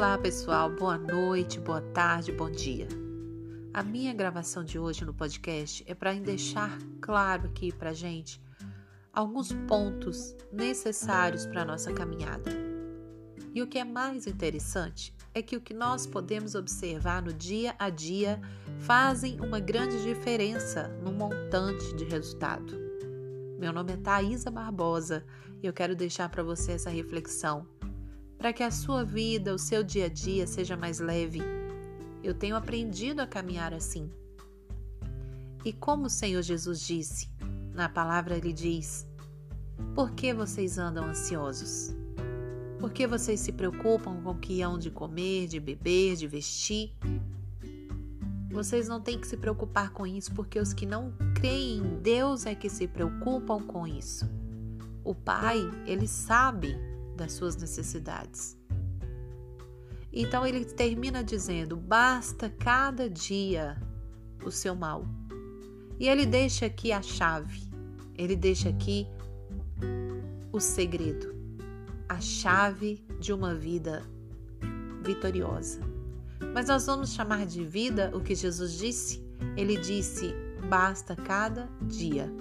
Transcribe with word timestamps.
Olá, 0.00 0.16
pessoal. 0.16 0.70
Boa 0.70 0.96
noite, 0.96 1.60
boa 1.60 1.82
tarde, 1.82 2.32
bom 2.32 2.50
dia. 2.50 2.88
A 3.74 3.82
minha 3.82 4.14
gravação 4.14 4.64
de 4.64 4.78
hoje 4.78 5.04
no 5.04 5.12
podcast 5.12 5.84
é 5.86 5.94
para 5.94 6.14
deixar 6.14 6.78
claro 7.02 7.44
aqui 7.48 7.70
para 7.70 7.92
gente 7.92 8.40
alguns 9.12 9.52
pontos 9.68 10.34
necessários 10.50 11.44
para 11.44 11.66
nossa 11.66 11.92
caminhada. 11.92 12.50
E 13.54 13.60
o 13.60 13.66
que 13.66 13.78
é 13.78 13.84
mais 13.84 14.26
interessante 14.26 15.14
é 15.34 15.42
que 15.42 15.54
o 15.54 15.60
que 15.60 15.74
nós 15.74 16.06
podemos 16.06 16.54
observar 16.54 17.20
no 17.20 17.34
dia 17.34 17.74
a 17.78 17.90
dia 17.90 18.40
fazem 18.78 19.38
uma 19.38 19.60
grande 19.60 20.02
diferença 20.02 20.88
no 21.04 21.12
montante 21.12 21.94
de 21.94 22.06
resultado. 22.06 22.74
Meu 23.58 23.70
nome 23.70 23.92
é 23.92 23.96
Thaisa 23.98 24.50
Barbosa 24.50 25.26
e 25.62 25.66
eu 25.66 25.74
quero 25.74 25.94
deixar 25.94 26.30
para 26.30 26.42
você 26.42 26.72
essa 26.72 26.88
reflexão 26.88 27.68
para 28.40 28.54
que 28.54 28.62
a 28.62 28.70
sua 28.70 29.04
vida, 29.04 29.54
o 29.54 29.58
seu 29.58 29.84
dia 29.84 30.06
a 30.06 30.08
dia 30.08 30.46
seja 30.46 30.74
mais 30.74 30.98
leve. 30.98 31.42
Eu 32.24 32.32
tenho 32.32 32.56
aprendido 32.56 33.20
a 33.20 33.26
caminhar 33.26 33.74
assim. 33.74 34.10
E 35.62 35.74
como 35.74 36.06
o 36.06 36.10
Senhor 36.10 36.40
Jesus 36.40 36.80
disse, 36.80 37.28
na 37.74 37.86
palavra 37.86 38.38
ele 38.38 38.50
diz: 38.50 39.06
Por 39.94 40.12
que 40.12 40.32
vocês 40.32 40.78
andam 40.78 41.04
ansiosos? 41.04 41.94
Por 42.78 42.90
que 42.90 43.06
vocês 43.06 43.40
se 43.40 43.52
preocupam 43.52 44.22
com 44.22 44.30
o 44.30 44.38
que 44.38 44.62
hão 44.62 44.78
de 44.78 44.90
comer, 44.90 45.46
de 45.46 45.60
beber, 45.60 46.16
de 46.16 46.26
vestir? 46.26 46.96
Vocês 48.50 48.88
não 48.88 49.02
têm 49.02 49.20
que 49.20 49.26
se 49.26 49.36
preocupar 49.36 49.90
com 49.90 50.06
isso, 50.06 50.32
porque 50.32 50.58
os 50.58 50.72
que 50.72 50.86
não 50.86 51.12
creem 51.34 51.76
em 51.76 52.00
Deus 52.00 52.46
é 52.46 52.54
que 52.54 52.70
se 52.70 52.88
preocupam 52.88 53.60
com 53.60 53.86
isso. 53.86 54.26
O 55.04 55.14
Pai, 55.14 55.58
ele 55.84 56.08
sabe 56.08 56.74
das 57.20 57.32
suas 57.32 57.54
necessidades. 57.56 58.56
Então 60.10 60.46
ele 60.46 60.64
termina 60.64 61.22
dizendo: 61.22 61.76
basta 61.76 62.48
cada 62.48 63.08
dia 63.08 63.80
o 64.44 64.50
seu 64.50 64.74
mal. 64.74 65.06
E 65.98 66.08
ele 66.08 66.24
deixa 66.24 66.64
aqui 66.64 66.92
a 66.92 67.02
chave, 67.02 67.60
ele 68.16 68.34
deixa 68.34 68.70
aqui 68.70 69.06
o 70.50 70.58
segredo, 70.58 71.34
a 72.08 72.18
chave 72.20 73.04
de 73.20 73.34
uma 73.34 73.54
vida 73.54 74.02
vitoriosa. 75.02 75.80
Mas 76.54 76.68
nós 76.68 76.86
vamos 76.86 77.12
chamar 77.12 77.44
de 77.44 77.62
vida 77.62 78.10
o 78.14 78.20
que 78.20 78.34
Jesus 78.34 78.72
disse? 78.72 79.22
Ele 79.58 79.76
disse: 79.76 80.34
basta 80.70 81.14
cada 81.14 81.68
dia. 81.82 82.32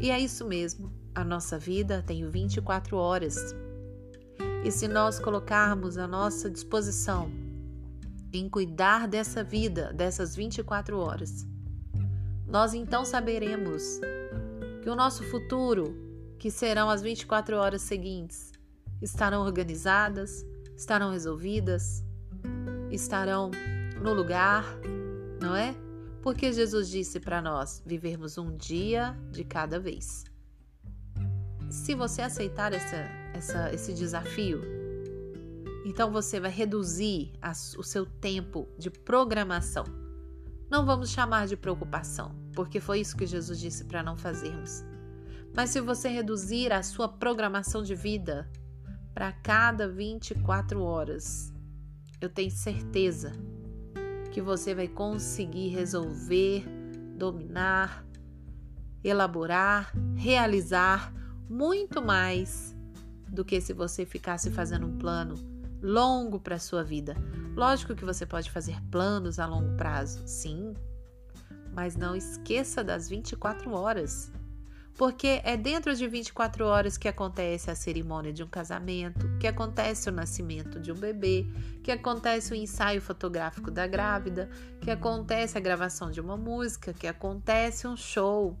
E 0.00 0.10
é 0.10 0.20
isso 0.20 0.46
mesmo, 0.46 0.92
a 1.14 1.24
nossa 1.24 1.58
vida 1.58 2.02
tem 2.06 2.28
24 2.28 2.96
horas. 2.96 3.54
E 4.64 4.72
se 4.72 4.88
nós 4.88 5.18
colocarmos 5.18 5.98
a 5.98 6.08
nossa 6.08 6.48
disposição 6.48 7.30
em 8.32 8.48
cuidar 8.48 9.06
dessa 9.06 9.44
vida, 9.44 9.92
dessas 9.92 10.34
24 10.34 10.98
horas, 10.98 11.46
nós 12.48 12.72
então 12.72 13.04
saberemos 13.04 14.00
que 14.82 14.88
o 14.88 14.94
nosso 14.94 15.22
futuro, 15.24 15.94
que 16.38 16.50
serão 16.50 16.88
as 16.88 17.02
24 17.02 17.58
horas 17.58 17.82
seguintes, 17.82 18.52
estarão 19.02 19.42
organizadas, 19.42 20.46
estarão 20.74 21.10
resolvidas, 21.10 22.02
estarão 22.90 23.50
no 24.00 24.14
lugar, 24.14 24.64
não 25.42 25.54
é? 25.54 25.74
Porque 26.22 26.50
Jesus 26.54 26.88
disse 26.88 27.20
para 27.20 27.42
nós 27.42 27.82
vivermos 27.84 28.38
um 28.38 28.56
dia 28.56 29.14
de 29.30 29.44
cada 29.44 29.78
vez. 29.78 30.24
Se 31.70 31.94
você 31.94 32.22
aceitar 32.22 32.72
essa 32.72 33.24
essa, 33.34 33.72
esse 33.74 33.92
desafio, 33.92 34.62
então 35.84 36.10
você 36.10 36.40
vai 36.40 36.50
reduzir 36.50 37.32
o 37.76 37.82
seu 37.82 38.06
tempo 38.06 38.68
de 38.78 38.90
programação. 38.90 39.84
Não 40.70 40.86
vamos 40.86 41.10
chamar 41.10 41.46
de 41.46 41.56
preocupação, 41.56 42.34
porque 42.54 42.80
foi 42.80 43.00
isso 43.00 43.16
que 43.16 43.26
Jesus 43.26 43.58
disse 43.58 43.84
para 43.84 44.02
não 44.02 44.16
fazermos. 44.16 44.84
Mas 45.54 45.70
se 45.70 45.80
você 45.80 46.08
reduzir 46.08 46.72
a 46.72 46.82
sua 46.82 47.08
programação 47.08 47.82
de 47.82 47.94
vida 47.94 48.50
para 49.12 49.30
cada 49.30 49.86
24 49.86 50.80
horas, 50.80 51.52
eu 52.20 52.28
tenho 52.28 52.50
certeza 52.50 53.32
que 54.32 54.40
você 54.40 54.74
vai 54.74 54.88
conseguir 54.88 55.68
resolver, 55.68 56.64
dominar, 57.16 58.04
elaborar, 59.04 59.92
realizar 60.16 61.12
muito 61.48 62.02
mais 62.02 62.74
do 63.28 63.44
que 63.44 63.60
se 63.60 63.72
você 63.72 64.06
ficasse 64.06 64.50
fazendo 64.50 64.86
um 64.86 64.98
plano 64.98 65.34
longo 65.82 66.40
para 66.40 66.56
a 66.56 66.58
sua 66.58 66.82
vida. 66.82 67.14
Lógico 67.54 67.94
que 67.94 68.04
você 68.04 68.24
pode 68.24 68.50
fazer 68.50 68.80
planos 68.90 69.38
a 69.38 69.46
longo 69.46 69.76
prazo, 69.76 70.22
sim, 70.26 70.74
mas 71.72 71.96
não 71.96 72.16
esqueça 72.16 72.82
das 72.82 73.08
24 73.08 73.70
horas. 73.72 74.32
Porque 74.96 75.40
é 75.42 75.56
dentro 75.56 75.94
de 75.94 76.06
24 76.06 76.64
horas 76.64 76.96
que 76.96 77.08
acontece 77.08 77.68
a 77.68 77.74
cerimônia 77.74 78.32
de 78.32 78.44
um 78.44 78.46
casamento, 78.46 79.28
que 79.40 79.46
acontece 79.46 80.08
o 80.08 80.12
nascimento 80.12 80.78
de 80.78 80.92
um 80.92 80.94
bebê, 80.94 81.44
que 81.82 81.90
acontece 81.90 82.52
o 82.52 82.56
ensaio 82.56 83.02
fotográfico 83.02 83.72
da 83.72 83.88
grávida, 83.88 84.48
que 84.80 84.92
acontece 84.92 85.58
a 85.58 85.60
gravação 85.60 86.12
de 86.12 86.20
uma 86.20 86.36
música, 86.36 86.92
que 86.92 87.08
acontece 87.08 87.88
um 87.88 87.96
show. 87.96 88.56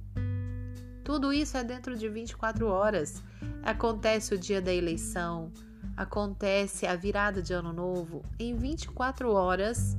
Tudo 1.04 1.32
isso 1.32 1.56
é 1.56 1.62
dentro 1.62 1.96
de 1.96 2.08
24 2.08 2.66
horas. 2.66 3.22
Acontece 3.62 4.34
o 4.34 4.38
dia 4.38 4.60
da 4.60 4.72
eleição, 4.72 5.52
acontece 5.96 6.86
a 6.86 6.96
virada 6.96 7.42
de 7.42 7.52
ano 7.52 7.72
novo. 7.72 8.22
Em 8.38 8.56
24 8.56 9.30
horas 9.30 9.96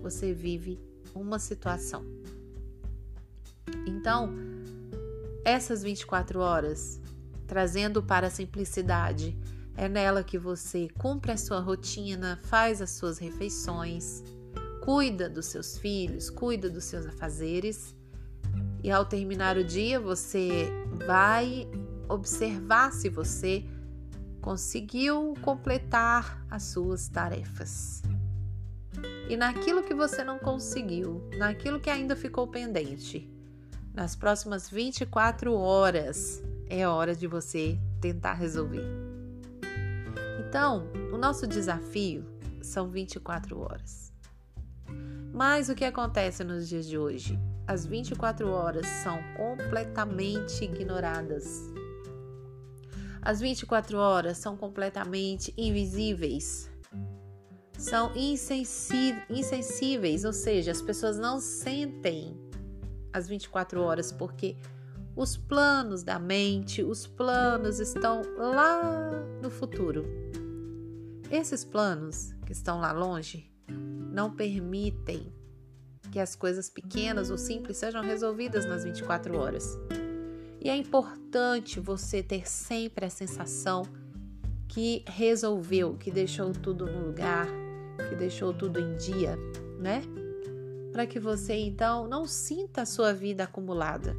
você 0.00 0.32
vive 0.32 0.80
uma 1.14 1.38
situação. 1.38 2.04
Então, 3.86 4.32
essas 5.44 5.82
24 5.82 6.40
horas, 6.40 7.00
trazendo 7.46 8.02
para 8.02 8.28
a 8.28 8.30
simplicidade, 8.30 9.36
é 9.76 9.88
nela 9.88 10.22
que 10.22 10.38
você 10.38 10.88
cumpre 10.98 11.32
a 11.32 11.36
sua 11.36 11.58
rotina, 11.58 12.38
faz 12.44 12.80
as 12.80 12.90
suas 12.90 13.18
refeições, 13.18 14.22
cuida 14.84 15.28
dos 15.28 15.46
seus 15.46 15.76
filhos, 15.76 16.30
cuida 16.30 16.70
dos 16.70 16.84
seus 16.84 17.06
afazeres. 17.06 17.94
E 18.84 18.90
ao 18.90 19.06
terminar 19.06 19.56
o 19.56 19.64
dia, 19.64 19.98
você 19.98 20.68
vai 21.06 21.66
observar 22.06 22.92
se 22.92 23.08
você 23.08 23.64
conseguiu 24.42 25.32
completar 25.40 26.44
as 26.50 26.64
suas 26.64 27.08
tarefas. 27.08 28.02
E 29.26 29.38
naquilo 29.38 29.82
que 29.82 29.94
você 29.94 30.22
não 30.22 30.38
conseguiu, 30.38 31.26
naquilo 31.38 31.80
que 31.80 31.88
ainda 31.88 32.14
ficou 32.14 32.46
pendente, 32.46 33.26
nas 33.94 34.14
próximas 34.14 34.68
24 34.68 35.54
horas 35.54 36.42
é 36.68 36.86
hora 36.86 37.16
de 37.16 37.26
você 37.26 37.78
tentar 38.02 38.34
resolver. 38.34 38.84
Então, 40.46 40.86
o 41.10 41.16
nosso 41.16 41.46
desafio 41.46 42.22
são 42.60 42.90
24 42.90 43.58
horas. 43.58 44.03
Mas 45.34 45.68
o 45.68 45.74
que 45.74 45.84
acontece 45.84 46.42
nos 46.44 46.68
dias 46.68 46.86
de 46.86 46.96
hoje? 46.96 47.36
As 47.66 47.84
24 47.84 48.48
horas 48.48 48.86
são 48.86 49.18
completamente 49.36 50.62
ignoradas. 50.62 51.60
As 53.20 53.40
24 53.40 53.98
horas 53.98 54.38
são 54.38 54.56
completamente 54.56 55.52
invisíveis. 55.58 56.70
São 57.76 58.12
insensíveis, 58.14 60.24
ou 60.24 60.32
seja, 60.32 60.70
as 60.70 60.80
pessoas 60.80 61.18
não 61.18 61.40
sentem 61.40 62.40
as 63.12 63.26
24 63.26 63.82
horas 63.82 64.12
porque 64.12 64.56
os 65.16 65.36
planos 65.36 66.04
da 66.04 66.16
mente, 66.16 66.80
os 66.80 67.08
planos 67.08 67.80
estão 67.80 68.22
lá 68.36 69.10
no 69.42 69.50
futuro. 69.50 70.04
Esses 71.28 71.64
planos 71.64 72.32
que 72.46 72.52
estão 72.52 72.78
lá 72.78 72.92
longe 72.92 73.52
não 73.68 74.30
permitem 74.30 75.32
que 76.10 76.20
as 76.20 76.36
coisas 76.36 76.70
pequenas 76.70 77.30
ou 77.30 77.38
simples 77.38 77.76
sejam 77.76 78.02
resolvidas 78.02 78.66
nas 78.66 78.84
24 78.84 79.36
horas. 79.36 79.76
E 80.60 80.70
é 80.70 80.76
importante 80.76 81.80
você 81.80 82.22
ter 82.22 82.48
sempre 82.48 83.04
a 83.04 83.10
sensação 83.10 83.82
que 84.68 85.04
resolveu, 85.06 85.94
que 85.94 86.10
deixou 86.10 86.52
tudo 86.52 86.86
no 86.86 87.06
lugar, 87.06 87.46
que 88.08 88.14
deixou 88.14 88.52
tudo 88.54 88.80
em 88.80 88.96
dia, 88.96 89.36
né? 89.78 90.02
Para 90.92 91.06
que 91.06 91.20
você 91.20 91.54
então 91.54 92.08
não 92.08 92.26
sinta 92.26 92.82
a 92.82 92.86
sua 92.86 93.12
vida 93.12 93.44
acumulada. 93.44 94.16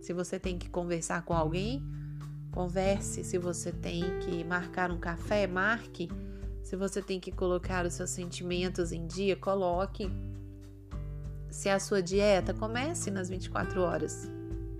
Se 0.00 0.12
você 0.12 0.38
tem 0.38 0.58
que 0.58 0.68
conversar 0.68 1.24
com 1.24 1.34
alguém, 1.34 1.82
converse. 2.52 3.24
Se 3.24 3.38
você 3.38 3.72
tem 3.72 4.02
que 4.20 4.44
marcar 4.44 4.90
um 4.90 4.98
café, 4.98 5.46
marque. 5.46 6.08
Se 6.72 6.76
você 6.76 7.02
tem 7.02 7.20
que 7.20 7.30
colocar 7.30 7.84
os 7.84 7.92
seus 7.92 8.08
sentimentos 8.08 8.92
em 8.92 9.06
dia, 9.06 9.36
coloque. 9.36 10.10
Se 11.50 11.68
é 11.68 11.74
a 11.74 11.78
sua 11.78 12.02
dieta, 12.02 12.54
comece 12.54 13.10
nas 13.10 13.28
24 13.28 13.82
horas. 13.82 14.26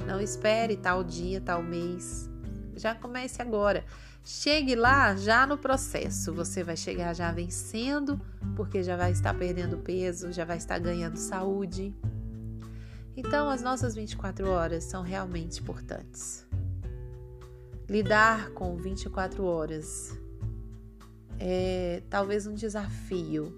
Não 0.06 0.18
espere 0.18 0.74
tal 0.74 1.04
dia, 1.04 1.38
tal 1.38 1.62
mês. 1.62 2.30
Já 2.74 2.94
comece 2.94 3.42
agora. 3.42 3.84
Chegue 4.24 4.74
lá 4.74 5.14
já 5.16 5.46
no 5.46 5.58
processo. 5.58 6.32
Você 6.32 6.64
vai 6.64 6.78
chegar 6.78 7.12
já 7.12 7.30
vencendo, 7.30 8.18
porque 8.56 8.82
já 8.82 8.96
vai 8.96 9.12
estar 9.12 9.34
perdendo 9.34 9.76
peso, 9.76 10.32
já 10.32 10.46
vai 10.46 10.56
estar 10.56 10.78
ganhando 10.78 11.18
saúde. 11.18 11.94
Então, 13.14 13.50
as 13.50 13.60
nossas 13.60 13.94
24 13.94 14.48
horas 14.48 14.84
são 14.84 15.02
realmente 15.02 15.60
importantes. 15.60 16.46
Lidar 17.86 18.48
com 18.52 18.78
24 18.78 19.44
horas 19.44 20.21
é 21.38 22.02
talvez 22.08 22.46
um 22.46 22.54
desafio, 22.54 23.52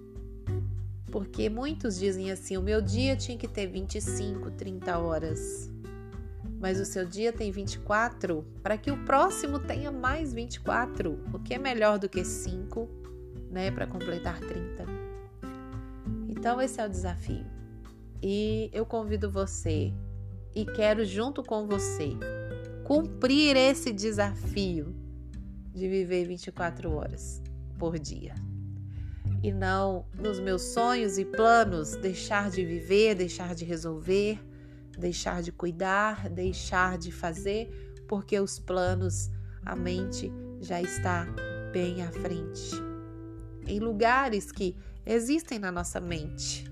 porque 1.11 1.49
muitos 1.49 1.97
dizem 1.97 2.31
assim: 2.31 2.57
o 2.57 2.61
meu 2.61 2.81
dia 2.81 3.15
tinha 3.15 3.37
que 3.37 3.47
ter 3.47 3.67
25, 3.67 4.51
30 4.51 4.97
horas, 4.97 5.71
mas 6.59 6.79
o 6.79 6.85
seu 6.85 7.05
dia 7.05 7.31
tem 7.31 7.51
24, 7.51 8.45
para 8.61 8.77
que 8.77 8.91
o 8.91 9.05
próximo 9.05 9.59
tenha 9.59 9.91
mais 9.91 10.33
24, 10.33 11.19
o 11.33 11.39
que 11.39 11.53
é 11.53 11.57
melhor 11.57 11.99
do 11.99 12.09
que 12.09 12.23
5, 12.23 12.89
né, 13.51 13.71
para 13.71 13.87
completar 13.87 14.39
30. 14.39 14.85
Então, 16.27 16.61
esse 16.61 16.81
é 16.81 16.85
o 16.85 16.89
desafio. 16.89 17.45
E 18.21 18.69
eu 18.73 18.85
convido 18.85 19.29
você 19.29 19.93
e 20.55 20.65
quero, 20.65 21.05
junto 21.05 21.43
com 21.43 21.67
você, 21.67 22.11
cumprir 22.83 23.55
esse 23.55 23.91
desafio 23.91 24.95
de 25.73 25.87
viver 25.87 26.25
24 26.25 26.91
horas 26.91 27.44
por 27.77 27.99
dia 27.99 28.33
e 29.45 29.51
não 29.51 30.07
nos 30.17 30.39
meus 30.39 30.63
sonhos 30.63 31.19
e 31.19 31.23
planos 31.23 31.95
deixar 31.97 32.49
de 32.49 32.65
viver, 32.65 33.13
deixar 33.13 33.53
de 33.53 33.63
resolver, 33.63 34.39
deixar 34.97 35.43
de 35.43 35.51
cuidar, 35.51 36.29
deixar 36.29 36.97
de 36.97 37.11
fazer, 37.11 37.69
porque 38.07 38.39
os 38.39 38.57
planos, 38.57 39.29
a 39.63 39.75
mente 39.75 40.31
já 40.59 40.81
está 40.81 41.27
bem 41.71 42.01
à 42.01 42.11
frente. 42.11 42.71
Em 43.67 43.79
lugares 43.79 44.51
que 44.51 44.75
existem 45.05 45.59
na 45.59 45.71
nossa 45.71 46.01
mente, 46.01 46.65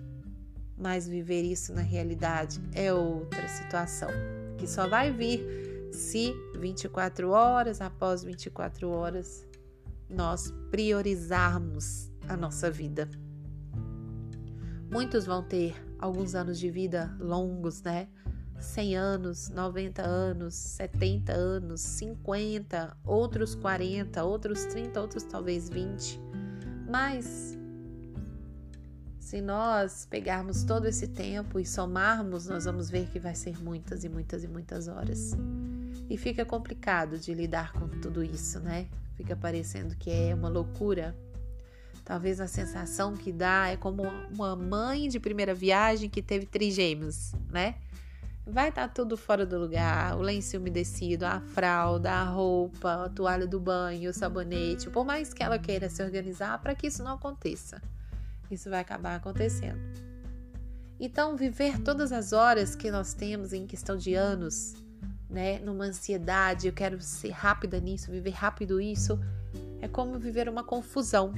mas 0.75 1.07
viver 1.07 1.44
isso 1.44 1.73
na 1.73 1.81
realidade 1.81 2.59
é 2.73 2.91
outra 2.91 3.47
situação, 3.47 4.09
que 4.57 4.67
só 4.67 4.88
vai 4.88 5.11
vir 5.11 5.91
se 5.91 6.33
24 6.56 7.29
horas 7.29 7.81
após 7.81 8.23
24 8.23 8.89
horas 8.89 9.45
nós 10.13 10.54
priorizarmos 10.71 12.12
a 12.27 12.38
nossa 12.38 12.69
vida. 12.69 13.10
Muitos 14.89 15.25
vão 15.25 15.44
ter 15.44 15.75
alguns 15.98 16.36
anos 16.36 16.60
de 16.60 16.69
vida 16.69 17.15
longos, 17.19 17.81
né? 17.81 18.07
100 18.60 18.95
anos, 18.95 19.50
90 19.50 20.01
anos, 20.01 20.54
70 20.54 21.33
anos, 21.33 21.81
50, 21.81 22.95
outros 23.04 23.56
40, 23.56 24.24
outros 24.24 24.65
30, 24.65 25.01
outros 25.01 25.24
talvez 25.24 25.69
20. 25.69 26.19
Mas 26.88 27.57
se 29.19 29.42
nós 29.42 30.06
pegarmos 30.09 30.63
todo 30.63 30.86
esse 30.86 31.07
tempo 31.07 31.59
e 31.59 31.66
somarmos, 31.66 32.48
nós 32.48 32.66
vamos 32.66 32.89
ver 32.89 33.07
que 33.09 33.19
vai 33.19 33.33
ser 33.33 33.62
muitas 33.62 34.04
e 34.04 34.09
muitas 34.09 34.44
e 34.44 34.48
muitas 34.48 34.88
horas. 34.88 35.31
E 36.09 36.18
fica 36.18 36.45
complicado 36.45 37.18
de 37.18 37.33
lidar 37.33 37.74
com 37.74 37.88
tudo 37.88 38.24
isso, 38.24 38.59
né? 38.59 38.88
Fica 39.15 39.36
parecendo 39.36 39.95
que 39.95 40.10
é 40.10 40.33
uma 40.33 40.50
loucura. 40.50 41.15
Talvez 42.04 42.42
a 42.42 42.48
sensação 42.48 43.15
que 43.15 43.31
dá 43.31 43.69
é 43.69 43.77
como 43.77 44.04
uma 44.04 44.56
mãe 44.56 45.07
de 45.07 45.19
primeira 45.19 45.54
viagem 45.54 46.10
que 46.10 46.21
teve 46.21 46.45
trigêmeos, 46.45 47.33
né? 47.50 47.75
Vai 48.45 48.69
estar 48.69 48.89
tá 48.89 48.94
tudo 48.94 49.15
fora 49.15 49.45
do 49.45 49.57
lugar, 49.57 50.18
o 50.18 50.21
lenço 50.21 50.57
umedecido, 50.57 51.25
a 51.25 51.39
fralda, 51.39 52.12
a 52.12 52.24
roupa, 52.25 53.06
a 53.06 53.10
toalha 53.10 53.48
do 53.48 53.57
banho, 53.57 54.10
o 54.10 54.13
sabonete, 54.13 54.89
por 54.89 55.06
mais 55.06 55.33
que 55.33 55.42
ela 55.42 55.57
queira 55.57 55.89
se 55.89 56.04
organizar 56.04 56.59
para 56.59 56.75
que 56.75 56.88
isso 56.88 57.01
não 57.01 57.13
aconteça. 57.13 57.81
Isso 58.51 58.69
vai 58.69 58.81
acabar 58.81 59.16
acontecendo. 59.16 59.80
Então, 61.00 61.38
viver 61.38 61.80
todas 61.80 62.12
as 62.12 62.33
horas 62.33 62.75
que 62.75 62.92
nós 62.92 63.13
temos 63.13 63.54
em 63.54 63.66
questão 63.66 63.95
de 63.95 64.13
anos, 64.13 64.75
né, 65.33 65.57
numa 65.59 65.85
ansiedade, 65.85 66.68
eu 66.68 66.74
quero 66.74 67.01
ser 67.01 67.31
rápida 67.31 67.80
nisso, 67.80 68.12
viver 68.12 68.30
rápido 68.30 68.80
isso, 68.80 69.19
é 69.81 69.88
como 69.88 70.19
viver 70.19 70.47
uma 70.47 70.63
confusão. 70.63 71.33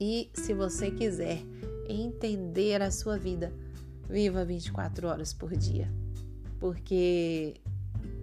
E 0.00 0.28
se 0.34 0.52
você 0.52 0.90
quiser 0.90 1.38
entender 1.88 2.82
a 2.82 2.90
sua 2.90 3.16
vida, 3.16 3.52
viva 4.10 4.44
24 4.44 5.06
horas 5.06 5.32
por 5.32 5.56
dia. 5.56 5.88
Porque 6.58 7.54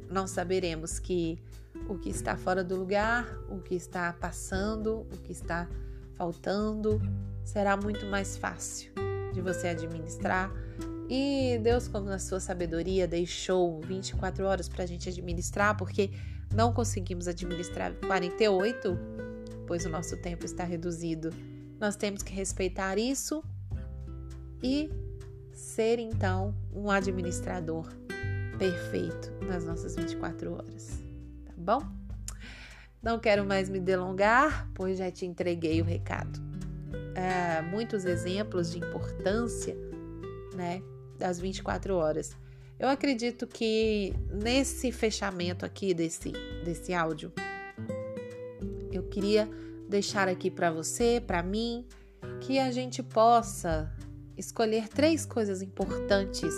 nós 0.09 0.31
saberemos 0.31 0.99
que 0.99 1.39
o 1.87 1.97
que 1.97 2.09
está 2.09 2.35
fora 2.35 2.63
do 2.63 2.75
lugar, 2.75 3.25
o 3.49 3.59
que 3.59 3.75
está 3.75 4.11
passando, 4.11 5.07
o 5.11 5.17
que 5.23 5.31
está 5.31 5.69
faltando, 6.15 7.01
será 7.45 7.77
muito 7.77 8.05
mais 8.07 8.35
fácil 8.35 8.91
de 9.33 9.39
você 9.39 9.69
administrar. 9.69 10.51
E 11.13 11.59
Deus, 11.61 11.89
como 11.89 12.05
na 12.05 12.19
sua 12.19 12.39
sabedoria, 12.39 13.05
deixou 13.05 13.81
24 13.81 14.45
horas 14.45 14.69
para 14.69 14.85
a 14.85 14.87
gente 14.87 15.09
administrar, 15.09 15.75
porque 15.75 16.11
não 16.55 16.71
conseguimos 16.71 17.27
administrar 17.27 17.93
48, 18.07 18.97
pois 19.67 19.85
o 19.85 19.89
nosso 19.89 20.15
tempo 20.15 20.45
está 20.45 20.63
reduzido 20.63 21.31
nós 21.81 21.95
temos 21.95 22.21
que 22.21 22.31
respeitar 22.31 22.99
isso 22.99 23.43
e 24.61 24.87
ser 25.51 25.97
então 25.97 26.55
um 26.71 26.91
administrador 26.91 27.91
perfeito 28.59 29.31
nas 29.47 29.65
nossas 29.65 29.95
24 29.95 30.53
horas, 30.53 31.01
tá 31.43 31.53
bom? 31.57 31.81
Não 33.01 33.17
quero 33.17 33.43
mais 33.43 33.67
me 33.67 33.79
delongar, 33.79 34.69
pois 34.75 34.99
já 34.99 35.09
te 35.09 35.25
entreguei 35.25 35.81
o 35.81 35.83
recado. 35.83 36.39
É, 37.15 37.63
muitos 37.63 38.05
exemplos 38.05 38.71
de 38.71 38.77
importância, 38.77 39.75
né, 40.53 40.83
das 41.21 41.39
24 41.39 41.95
horas. 41.95 42.35
Eu 42.79 42.89
acredito 42.89 43.45
que 43.45 44.11
nesse 44.31 44.91
fechamento 44.91 45.63
aqui 45.63 45.93
desse, 45.93 46.31
desse 46.65 46.93
áudio, 46.93 47.31
eu 48.91 49.03
queria 49.03 49.47
deixar 49.87 50.27
aqui 50.27 50.49
para 50.49 50.71
você, 50.71 51.21
para 51.25 51.43
mim, 51.43 51.85
que 52.41 52.57
a 52.57 52.71
gente 52.71 53.03
possa 53.03 53.93
escolher 54.35 54.87
três 54.87 55.25
coisas 55.25 55.61
importantes 55.61 56.53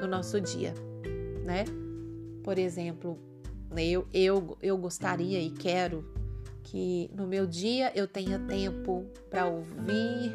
no 0.00 0.06
nosso 0.06 0.40
dia, 0.40 0.72
né? 1.44 1.64
Por 2.44 2.58
exemplo, 2.58 3.18
eu, 3.76 4.06
eu, 4.14 4.56
eu 4.62 4.78
gostaria 4.78 5.40
e 5.40 5.50
quero 5.50 6.08
que 6.62 7.10
no 7.12 7.26
meu 7.26 7.44
dia 7.44 7.90
eu 7.92 8.06
tenha 8.06 8.38
tempo 8.38 9.04
para 9.28 9.46
ouvir 9.46 10.32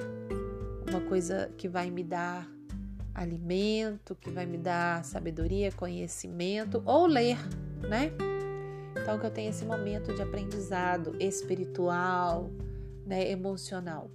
uma 0.89 0.99
coisa 1.07 1.49
que 1.57 1.69
vai 1.69 1.89
me 1.89 2.03
dar 2.03 2.51
alimento, 3.13 4.15
que 4.15 4.29
vai 4.29 4.45
me 4.45 4.57
dar 4.57 5.03
sabedoria, 5.03 5.71
conhecimento, 5.71 6.81
ou 6.85 7.05
ler, 7.05 7.37
né? 7.87 8.11
Então, 8.99 9.17
que 9.19 9.25
eu 9.25 9.31
tenha 9.31 9.49
esse 9.49 9.65
momento 9.65 10.13
de 10.13 10.21
aprendizado 10.21 11.15
espiritual, 11.19 12.51
né, 13.05 13.29
emocional. 13.29 14.09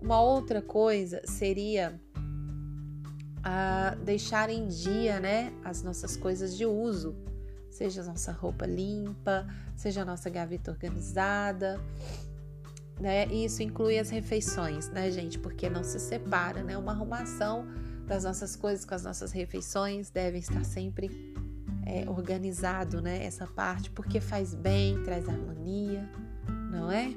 Uma 0.00 0.20
outra 0.20 0.60
coisa 0.60 1.22
seria 1.24 2.00
a 3.42 3.94
deixar 4.04 4.50
em 4.50 4.68
dia, 4.68 5.20
né, 5.20 5.52
as 5.64 5.82
nossas 5.82 6.16
coisas 6.16 6.56
de 6.56 6.66
uso, 6.66 7.16
seja 7.70 8.02
a 8.02 8.04
nossa 8.04 8.32
roupa 8.32 8.66
limpa, 8.66 9.46
seja 9.76 10.02
a 10.02 10.04
nossa 10.04 10.28
gaveta 10.28 10.70
organizada, 10.70 11.80
né? 12.98 13.26
E 13.28 13.44
isso 13.44 13.62
inclui 13.62 13.98
as 13.98 14.08
refeições, 14.08 14.88
né, 14.88 15.10
gente? 15.10 15.38
Porque 15.38 15.68
não 15.68 15.84
se 15.84 16.00
separa, 16.00 16.62
né? 16.62 16.76
Uma 16.78 16.92
arrumação 16.92 17.66
das 18.06 18.24
nossas 18.24 18.54
coisas 18.54 18.84
com 18.84 18.94
as 18.94 19.02
nossas 19.02 19.32
refeições 19.32 20.10
devem 20.10 20.40
estar 20.40 20.64
sempre 20.64 21.10
é, 21.84 22.08
organizado, 22.08 23.00
né? 23.00 23.24
Essa 23.24 23.46
parte, 23.46 23.90
porque 23.90 24.20
faz 24.20 24.54
bem, 24.54 25.02
traz 25.02 25.28
harmonia, 25.28 26.08
não 26.70 26.90
é? 26.90 27.12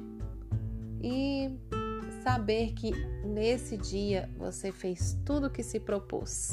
E 1.02 1.50
saber 2.22 2.72
que 2.72 2.92
nesse 3.24 3.76
dia 3.76 4.28
você 4.36 4.70
fez 4.70 5.16
tudo 5.24 5.46
o 5.46 5.50
que 5.50 5.62
se 5.62 5.80
propôs. 5.80 6.52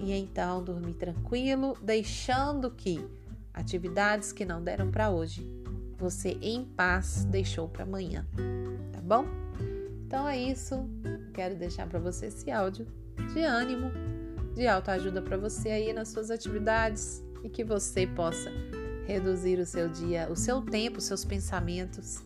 E 0.00 0.12
então 0.12 0.62
dormir 0.62 0.94
tranquilo, 0.94 1.76
deixando 1.82 2.70
que 2.70 3.04
atividades 3.52 4.30
que 4.30 4.44
não 4.44 4.62
deram 4.62 4.90
para 4.90 5.10
hoje, 5.10 5.50
você 5.98 6.38
em 6.42 6.64
paz 6.64 7.24
deixou 7.24 7.66
para 7.66 7.84
amanhã, 7.84 8.26
tá 8.92 9.00
bom? 9.00 9.24
Então 10.06 10.28
é 10.28 10.38
isso. 10.38 10.88
Quero 11.32 11.56
deixar 11.56 11.86
para 11.86 11.98
você 11.98 12.26
esse 12.26 12.50
áudio 12.50 12.86
de 13.32 13.42
ânimo 13.42 13.90
de 14.54 14.66
autoajuda 14.66 15.20
para 15.20 15.36
você 15.36 15.68
aí 15.68 15.92
nas 15.92 16.08
suas 16.08 16.30
atividades 16.30 17.22
e 17.44 17.48
que 17.48 17.62
você 17.62 18.06
possa 18.06 18.50
reduzir 19.06 19.58
o 19.58 19.66
seu 19.66 19.88
dia, 19.88 20.28
o 20.30 20.34
seu 20.34 20.62
tempo, 20.62 20.98
os 20.98 21.04
seus 21.04 21.24
pensamentos, 21.24 22.22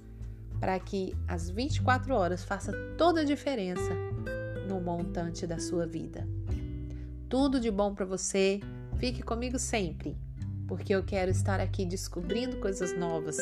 para 0.60 0.78
que 0.78 1.16
as 1.26 1.50
24 1.50 2.14
horas 2.14 2.44
faça 2.44 2.72
toda 2.96 3.22
a 3.22 3.24
diferença 3.24 3.90
no 4.68 4.80
montante 4.80 5.46
da 5.46 5.58
sua 5.58 5.86
vida. 5.86 6.26
Tudo 7.28 7.58
de 7.58 7.70
bom 7.70 7.94
para 7.94 8.06
você. 8.06 8.60
Fique 8.98 9.22
comigo 9.22 9.58
sempre. 9.58 10.16
porque 10.70 10.94
eu 10.94 11.02
quero 11.02 11.32
estar 11.32 11.58
aqui 11.58 11.84
descobrindo 11.84 12.58
coisas 12.58 12.96
novas 12.96 13.38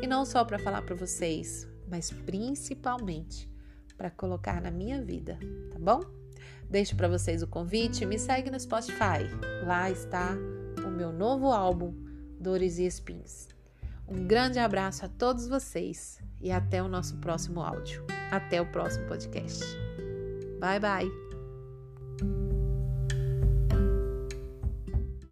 e 0.00 0.06
não 0.06 0.24
só 0.24 0.44
para 0.44 0.56
falar 0.56 0.82
para 0.82 0.94
vocês, 0.94 1.66
mas 1.88 2.12
principalmente 2.12 3.50
para 3.98 4.08
colocar 4.08 4.60
na 4.62 4.70
minha 4.70 5.02
vida, 5.02 5.36
tá 5.72 5.78
bom? 5.80 6.19
Deixo 6.70 6.94
para 6.94 7.08
vocês 7.08 7.42
o 7.42 7.48
convite, 7.48 8.06
me 8.06 8.18
segue 8.18 8.50
no 8.50 8.60
Spotify. 8.60 9.26
Lá 9.66 9.90
está 9.90 10.36
o 10.86 10.90
meu 10.90 11.12
novo 11.12 11.46
álbum 11.48 11.92
Dores 12.38 12.78
e 12.78 12.86
Espinhos. 12.86 13.48
Um 14.08 14.26
grande 14.26 14.58
abraço 14.58 15.04
a 15.04 15.08
todos 15.08 15.48
vocês 15.48 16.20
e 16.40 16.50
até 16.50 16.82
o 16.82 16.88
nosso 16.88 17.16
próximo 17.18 17.60
áudio. 17.60 18.04
Até 18.30 18.62
o 18.62 18.66
próximo 18.66 19.06
podcast. 19.06 19.64
Bye 20.60 20.80
bye. 20.80 22.49